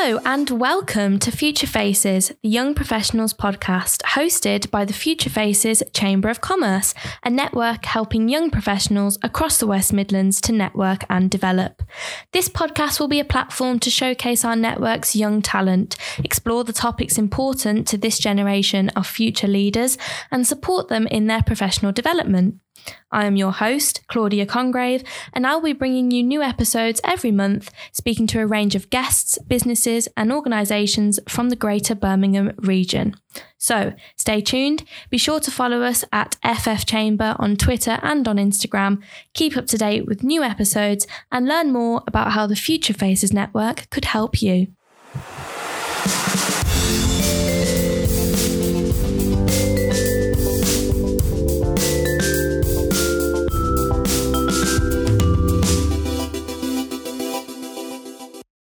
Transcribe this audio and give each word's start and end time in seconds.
and 0.00 0.48
welcome 0.48 1.18
to 1.18 1.30
Future 1.30 1.66
Faces, 1.66 2.32
the 2.42 2.48
Young 2.48 2.74
Professionals 2.74 3.34
podcast, 3.34 4.00
hosted 4.02 4.70
by 4.70 4.86
the 4.86 4.94
Future 4.94 5.28
Faces 5.28 5.82
Chamber 5.92 6.30
of 6.30 6.40
Commerce, 6.40 6.94
a 7.22 7.28
network 7.28 7.84
helping 7.84 8.30
young 8.30 8.50
professionals 8.50 9.18
across 9.22 9.58
the 9.58 9.66
West 9.66 9.92
Midlands 9.92 10.40
to 10.40 10.52
network 10.52 11.04
and 11.10 11.30
develop. 11.30 11.82
This 12.32 12.48
podcast 12.48 12.98
will 12.98 13.08
be 13.08 13.20
a 13.20 13.26
platform 13.26 13.78
to 13.80 13.90
showcase 13.90 14.42
our 14.42 14.56
network's 14.56 15.14
young 15.14 15.42
talent, 15.42 15.96
explore 16.24 16.64
the 16.64 16.72
topics 16.72 17.18
important 17.18 17.86
to 17.88 17.98
this 17.98 18.18
generation 18.18 18.88
of 18.90 19.06
future 19.06 19.48
leaders, 19.48 19.98
and 20.30 20.46
support 20.46 20.88
them 20.88 21.08
in 21.08 21.26
their 21.26 21.42
professional 21.42 21.92
development. 21.92 22.54
I 23.12 23.26
am 23.26 23.36
your 23.36 23.52
host, 23.52 24.06
Claudia 24.08 24.46
Congrave, 24.46 25.02
and 25.32 25.46
I'll 25.46 25.60
be 25.60 25.72
bringing 25.72 26.10
you 26.10 26.22
new 26.22 26.42
episodes 26.42 27.00
every 27.04 27.32
month, 27.32 27.72
speaking 27.92 28.26
to 28.28 28.40
a 28.40 28.46
range 28.46 28.74
of 28.74 28.90
guests, 28.90 29.38
businesses, 29.46 30.08
and 30.16 30.32
organisations 30.32 31.18
from 31.28 31.48
the 31.48 31.56
Greater 31.56 31.94
Birmingham 31.94 32.52
region. 32.58 33.16
So 33.58 33.92
stay 34.16 34.40
tuned, 34.40 34.84
be 35.10 35.18
sure 35.18 35.40
to 35.40 35.50
follow 35.50 35.82
us 35.82 36.04
at 36.12 36.36
FF 36.44 36.86
Chamber 36.86 37.36
on 37.38 37.56
Twitter 37.56 37.98
and 38.02 38.26
on 38.26 38.36
Instagram, 38.36 39.02
keep 39.34 39.56
up 39.56 39.66
to 39.66 39.78
date 39.78 40.06
with 40.06 40.22
new 40.22 40.42
episodes, 40.42 41.06
and 41.30 41.46
learn 41.46 41.72
more 41.72 42.02
about 42.06 42.32
how 42.32 42.46
the 42.46 42.56
Future 42.56 42.94
Faces 42.94 43.32
Network 43.32 43.90
could 43.90 44.06
help 44.06 44.40
you. 44.40 44.68